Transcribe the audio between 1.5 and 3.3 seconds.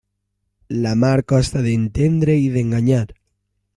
d'entendre i d'enganyar.